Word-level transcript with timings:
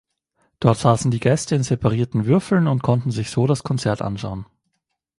Dort 0.59 0.79
saßen 0.79 1.11
die 1.11 1.19
Gäste 1.19 1.53
in 1.55 1.61
separierten 1.61 2.25
Würfeln 2.25 2.65
und 2.67 2.81
konnten 2.81 3.11
sich 3.11 3.29
so 3.29 3.45
das 3.45 3.61
Konzert 3.61 4.01
anschauen. 4.01 4.47